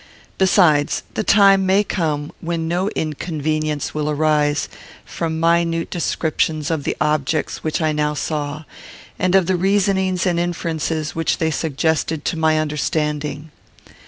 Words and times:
Besides, 0.39 1.03
the 1.13 1.23
time 1.23 1.63
may 1.67 1.83
come 1.83 2.31
when 2.41 2.67
no 2.67 2.89
inconvenience 2.95 3.93
will 3.93 4.09
arise 4.09 4.67
from 5.05 5.39
minute 5.39 5.91
descriptions 5.91 6.71
of 6.71 6.85
the 6.85 6.97
objects 6.99 7.63
which 7.63 7.83
I 7.83 7.91
now 7.91 8.15
saw, 8.15 8.63
and 9.19 9.35
of 9.35 9.45
the 9.45 9.55
reasonings 9.55 10.25
and 10.25 10.39
inferences 10.39 11.13
which 11.13 11.37
they 11.37 11.51
suggested 11.51 12.25
to 12.25 12.35
my 12.35 12.57
understanding. 12.57 13.51